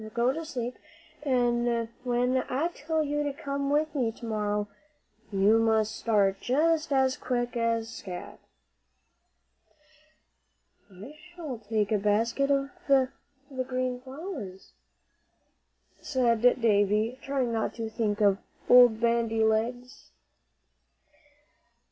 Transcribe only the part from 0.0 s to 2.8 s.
Now go to sleep, an' when I